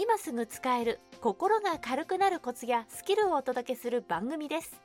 [0.00, 4.80] 今すぐ使える心が軽くなるコツやスキルをお届けする番組です。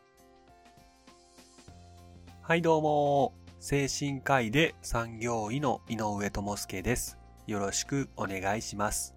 [2.42, 3.36] はいどうも。
[3.60, 7.20] 精神科医で産業医の井上智介です。
[7.46, 9.14] よろしくお願いします。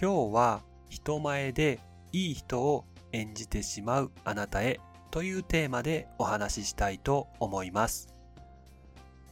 [0.00, 1.80] 今日は人前で
[2.12, 4.78] いい人を演じてしまうあなたへ
[5.10, 8.06] というテーマでお話ししたいと思います。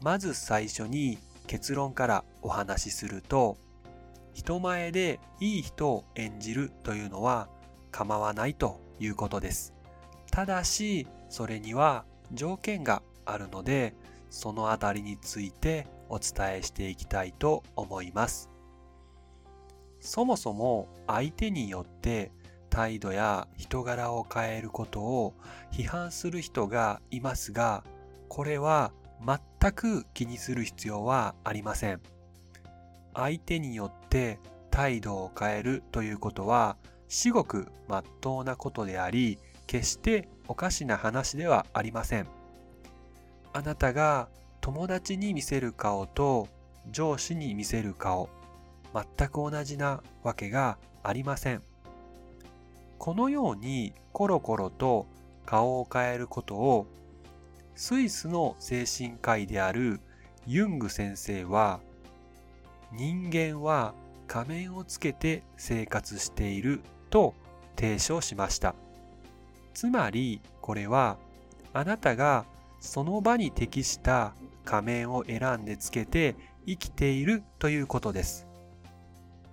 [0.02, 3.56] まず最初に結論からお話しすると
[4.32, 7.48] 人前でいい人を演じるというのは
[7.90, 9.74] 構わないということです。
[10.30, 13.94] ただし、それには条件があるので、
[14.30, 18.48] そのあたりについてお伝えしていきたいと思います。
[20.00, 22.32] そもそも相手によって
[22.70, 25.34] 態度や人柄を変えることを
[25.72, 27.84] 批判する人がいますが、
[28.28, 28.92] これは
[29.26, 32.00] 全く気にする必要はありません。
[33.12, 34.40] 相手によって
[34.72, 36.76] 態度を変えるということは
[37.08, 42.26] 至極まっとうなことであり決しておかしな話ではありません。
[43.52, 44.28] あなたが
[44.60, 46.48] 友達に見せる顔と
[46.90, 48.28] 上司に見せる顔
[48.92, 51.62] 全く同じなわけがありません。
[52.98, 55.06] このようにコロコロと
[55.46, 56.86] 顔を変えることを
[57.76, 60.00] スイスの精神科医である
[60.46, 61.80] ユング先生は
[62.92, 63.94] 人間は
[64.26, 67.34] 仮面をつけて生活していると
[67.76, 68.74] 提唱しました。
[69.74, 71.16] つまりこれは
[71.72, 72.44] あなたが
[72.80, 74.34] その場に適した
[74.64, 76.34] 仮面を選んでつけて
[76.66, 78.46] 生きているということです。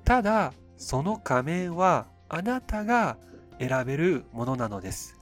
[0.03, 3.17] ただその仮面はあなたが
[3.59, 5.19] 選べるものなのです。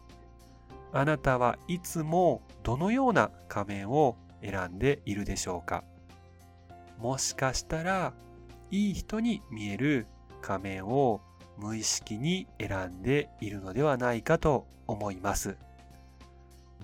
[0.93, 5.83] あなたはいつもどのような仮面を選んでいるでしょうか
[6.99, 8.13] もしかしたら
[8.71, 10.07] いい人に見える
[10.41, 11.21] 仮面を
[11.57, 15.57] 無意識に選んでいるのではないかと思います。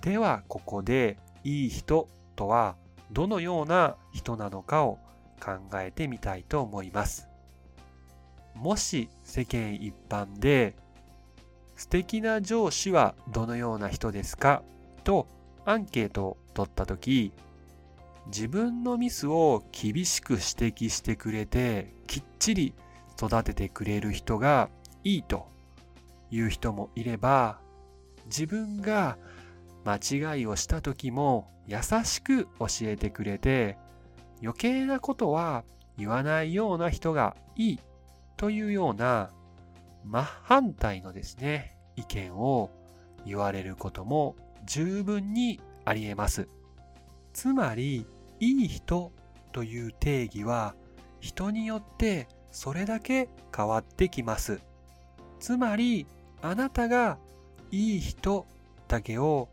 [0.00, 2.76] ではここでいい人とは
[3.10, 4.98] どのような人なのかを
[5.40, 7.28] 考えてみたいと思います。
[8.54, 10.74] もし世間一般で
[11.76, 14.62] 素敵な上司はどのような人ですか
[15.04, 15.26] と
[15.64, 17.32] アンケートを取った時
[18.26, 22.74] 自分のミスを厳しく指摘してくれてきっちり
[23.20, 24.68] 育ててくれる人が
[25.04, 25.48] いいと
[26.30, 27.58] いう人もいれば
[28.26, 29.18] 自分が
[29.84, 33.76] 間違いをした時も優しく教えてくれて
[34.42, 35.64] 余計なことは
[35.98, 37.80] 言わないような人がいい
[38.36, 39.30] というような
[40.04, 42.70] 真反対のですね意見を
[43.24, 46.48] 言われることも十分にあり得ます。
[47.32, 48.06] つまり、
[48.40, 49.12] いい人
[49.52, 50.74] という定義は
[51.20, 54.60] 人によってそれだけ変わってきます。
[55.38, 56.06] つまり、
[56.42, 57.18] あなたが
[57.70, 58.46] いい人
[58.88, 59.48] だけを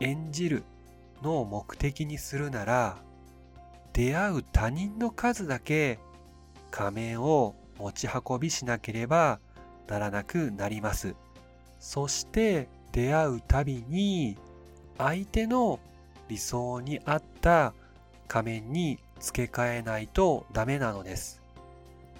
[0.00, 0.64] 演じる
[1.22, 2.96] のを目的にするなら、
[3.92, 5.98] 出会う他人の数だけ
[6.70, 9.40] 仮面を持ち運びしなければ
[9.88, 11.14] ならなくなります。
[11.78, 14.36] そして出会うたびに
[14.98, 15.80] 相手の
[16.30, 17.74] 理想に合った
[18.28, 21.42] 仮面に付け替えないとダメなのです。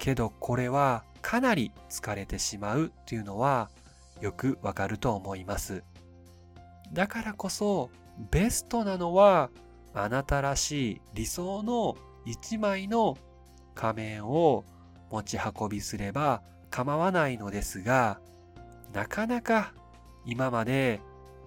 [0.00, 3.70] けどこれはかなり疲れてしまうというのは
[4.20, 5.84] よくわかると思います。
[6.92, 7.88] だからこそ
[8.32, 9.50] ベストなのは
[9.94, 13.16] あなたらしい理想の一枚の
[13.76, 14.64] 仮面を
[15.10, 18.18] 持ち運びすれば構わないのですが
[18.92, 19.72] なかなか
[20.26, 21.00] 今まで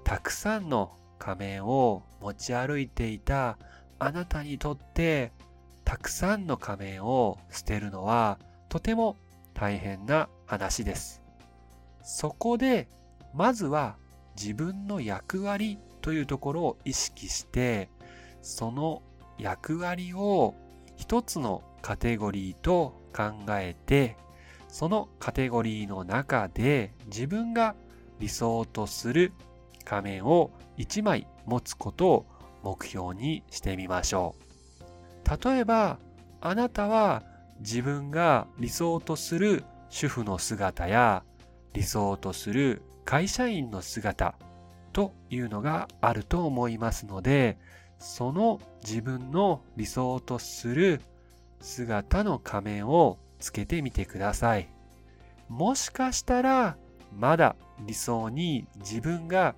[0.06, 3.58] たくさんの仮面を持ち歩いていた
[3.98, 5.32] あなたにとって
[5.86, 9.16] たくさんの仮面を捨てるのはとても
[9.54, 11.22] 大変な話です。
[12.04, 12.90] そこで
[13.34, 13.96] まずは
[14.36, 17.88] 自分の役割というところを意識して
[18.42, 19.02] その
[19.38, 20.56] 役割を
[20.98, 24.18] 一つのカテゴリーと考えて
[24.68, 27.76] そのカテゴリーの中で自分が
[28.20, 29.32] 理想とする
[29.84, 32.26] 仮面を1枚持つことを
[32.64, 35.50] 目標にしてみましょう。
[35.52, 36.00] 例えば、
[36.42, 37.24] あなたは
[37.60, 41.24] 自分が理想とする主婦の姿や
[41.74, 44.36] 理想とする会社員の姿
[44.92, 47.58] というのがあると思いますので、
[48.00, 51.02] その自分の理想とする
[51.62, 54.70] 姿の仮面をつけてみてください。
[55.48, 56.78] もしかしたら
[57.16, 59.56] まだ理想に自分が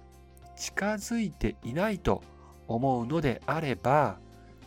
[0.55, 2.23] 近づいていないと
[2.67, 4.17] 思うのであれば、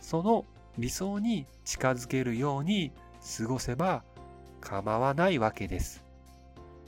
[0.01, 0.45] その
[0.77, 2.91] 理想に近づけるように
[3.37, 4.03] 過ごせば
[4.61, 6.03] 構わないわけです。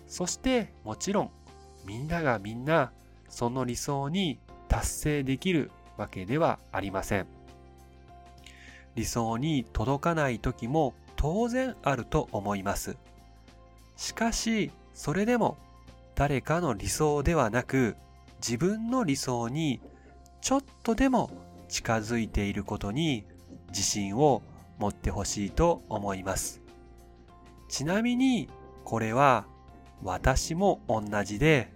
[0.08, 1.32] そしてもちろん
[1.86, 2.92] みんながみんな
[3.30, 7.28] その理想に達成できるわけではありません。
[8.96, 12.98] 理想に届かない時も当然あると思います。
[13.96, 15.58] しかし、それでも
[16.16, 17.96] 誰かの理想ではなく
[18.42, 19.80] 自分の理想に
[20.42, 21.30] ちょっとでも
[21.70, 23.26] 近づいていることに
[23.70, 24.42] 自信を
[24.80, 26.62] 持ってほしいと思います。
[27.70, 28.50] ちなみに
[28.84, 29.46] これは
[30.04, 31.72] 私も同じで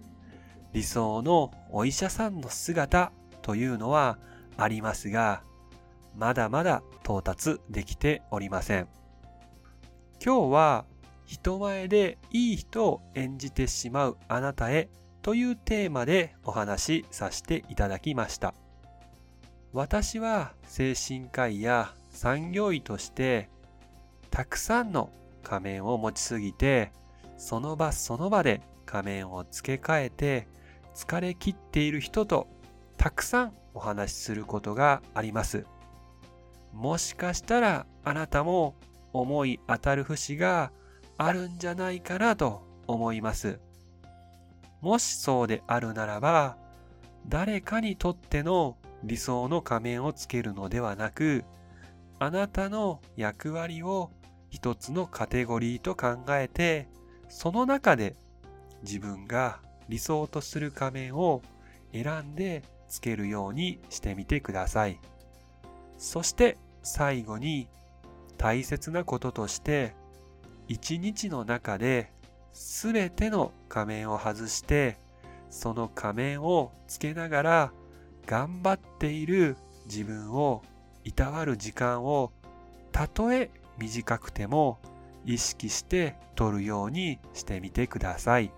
[0.74, 3.12] 理想のお医者さんの姿
[3.42, 4.18] というのは
[4.58, 5.44] ありますが
[6.18, 8.88] まだまだ到達できておりません。
[10.24, 10.86] 今日は
[11.26, 14.90] 人前でいい人を演じてしまうあなたへ
[15.25, 18.54] というテーマでお話しさせていただきました。
[19.74, 23.50] 私は精神科医や産業医として
[24.30, 25.10] たくさんの
[25.42, 26.92] 仮面を持ちすぎて
[27.38, 30.48] その場その場で仮面を付け替えて
[30.94, 32.48] 疲れ切っている人と
[32.95, 35.66] たくさんお話しすることがあります。
[36.72, 38.75] もしかしたらあなたも
[39.12, 40.72] 思い当たる節が
[41.18, 43.65] あるんじゃないかなと思います。
[44.86, 46.58] もしそうであるならば、
[47.28, 51.44] 誰かにとっての理想の仮面をつけるのではなく、
[52.20, 54.12] あなたの役割を
[54.52, 56.88] 一つのカテゴリーと考えて、
[57.30, 58.16] その中で
[58.84, 59.58] 自分が
[59.90, 61.42] 理想とする仮面を
[61.92, 65.00] 選んでつけるようにしてみてください。
[65.98, 67.70] そして最後に
[68.38, 69.96] 大切なこととして
[70.68, 72.12] 一日の中で
[72.56, 74.98] 全ての仮面を外して
[75.50, 77.72] その仮面をつけながら
[78.25, 80.63] 頑張っている自分を
[81.04, 82.31] いたわる時間を
[82.92, 84.80] たとえ短くても
[85.25, 88.52] 意識して取るようにしてみてください。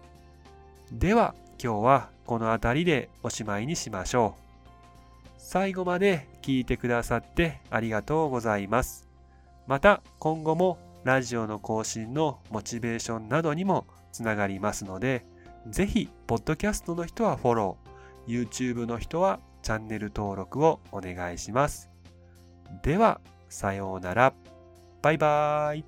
[0.91, 4.41] では今日はこの辺りでおしまいにしましょう。
[5.37, 9.07] 最後まで聞いてくださってありがとうございます。
[9.65, 10.77] また今後も
[11.07, 15.25] ラジオの更新のモチベーションなどにもつながりますので、
[15.69, 21.89] ぜひ、ポッドキャストの人はフォロー、YouTube の人はチャンネル登録をお願いします。
[22.83, 24.33] では、さようなら。
[25.01, 25.85] バイバーイ。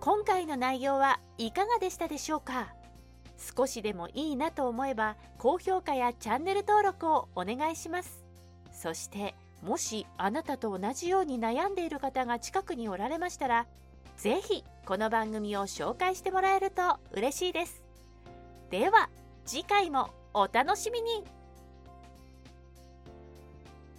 [0.00, 2.68] 今回の内容はいかがでしたでしょうか？
[3.36, 8.24] 少しでもいいなと思えば高評価やチャンネル登録をお願いします
[8.72, 13.66] そしてもしあなたと同じように悩んでいる方が近くにおられましたら
[14.16, 17.82] 是非この番組を紹介してもらえると嬉しいです。
[18.70, 19.10] では
[19.44, 21.35] 次回もお楽しみに。